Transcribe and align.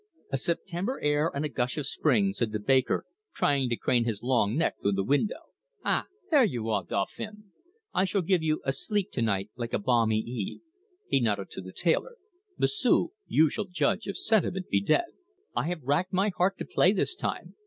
"A 0.31 0.37
September 0.37 0.99
air, 0.99 1.31
and 1.31 1.45
a 1.45 1.47
gush 1.47 1.77
of 1.77 1.85
spring," 1.85 2.33
said 2.33 2.51
the 2.51 2.59
baker, 2.59 3.05
trying 3.35 3.69
to 3.69 3.75
crane 3.75 4.03
his 4.03 4.23
long 4.23 4.55
neck 4.57 4.77
through 4.81 4.93
the 4.93 5.03
window. 5.03 5.51
"Ah, 5.85 6.07
there 6.31 6.43
you 6.43 6.69
are, 6.71 6.83
Dauphin! 6.83 7.51
I 7.93 8.05
shall 8.05 8.23
give 8.23 8.41
you 8.41 8.61
a 8.65 8.73
sleep 8.73 9.11
to 9.11 9.21
night 9.21 9.51
like 9.55 9.73
a 9.73 9.77
balmy 9.77 10.17
eve." 10.17 10.61
He 11.07 11.19
nodded 11.19 11.51
to 11.51 11.61
the 11.61 11.71
tailor. 11.71 12.15
"M'sieu', 12.57 13.11
you 13.27 13.47
shall 13.51 13.65
judge 13.65 14.07
if 14.07 14.17
sentiment 14.17 14.69
be 14.69 14.81
dead. 14.81 15.05
"I 15.55 15.67
have 15.67 15.83
racked 15.83 16.13
my 16.13 16.29
heart 16.35 16.57
to 16.57 16.65
play 16.65 16.93
this 16.93 17.13
time. 17.13 17.53